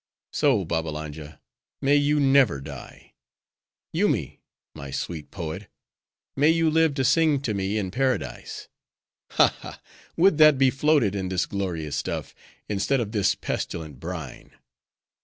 [0.33, 1.39] So, Babbalanja!
[1.79, 3.13] may you never die.
[3.93, 4.39] Yoomy!
[4.73, 5.67] my sweet poet,
[6.35, 8.67] may you live to sing to me in Paradise.
[9.33, 9.79] Ha, ha!
[10.17, 12.33] would that we floated in this glorious stuff,
[12.67, 14.49] instead of this pestilent brine.